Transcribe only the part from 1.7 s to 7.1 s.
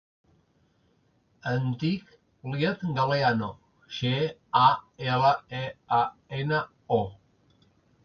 dic Iyad Galeano: ge, a, ela, e, a, ena, o.